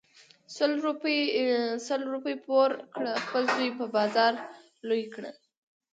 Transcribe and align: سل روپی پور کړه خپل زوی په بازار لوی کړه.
سل 1.93 2.01
روپی 2.13 2.35
پور 2.45 2.69
کړه 2.93 3.11
خپل 3.23 3.43
زوی 3.53 3.69
په 3.79 3.85
بازار 3.95 4.33
لوی 4.87 5.03
کړه. 5.13 5.31